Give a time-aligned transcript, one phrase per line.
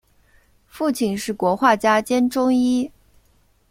[0.65, 2.91] 父亲是国画家兼中医。